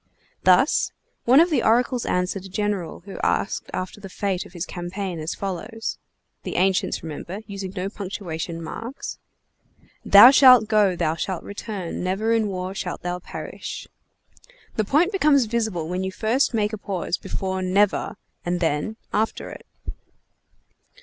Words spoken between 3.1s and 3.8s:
asked